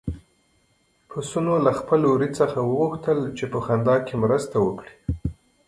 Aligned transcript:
پسونو 1.09 1.55
له 1.65 1.71
خپل 1.79 1.99
وري 2.11 2.29
څخه 2.39 2.59
وغوښتل 2.63 3.19
چې 3.37 3.45
په 3.51 3.59
خندا 3.65 3.95
کې 4.05 4.15
مرسته 4.23 4.55
وکړي. 4.65 4.95